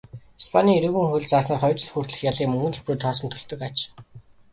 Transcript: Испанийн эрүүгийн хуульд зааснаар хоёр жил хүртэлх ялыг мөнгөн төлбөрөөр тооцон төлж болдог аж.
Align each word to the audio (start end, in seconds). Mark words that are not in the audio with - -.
Испанийн 0.41 0.77
эрүүгийн 0.79 1.09
хуульд 1.11 1.31
зааснаар 1.31 1.61
хоёр 1.61 1.77
жил 1.81 1.91
хүртэлх 1.93 2.27
ялыг 2.29 2.47
мөнгөн 2.49 2.73
төлбөрөөр 2.73 3.01
тооцон 3.03 3.27
төлж 3.29 3.43
болдог 3.45 3.61
аж. 3.69 3.77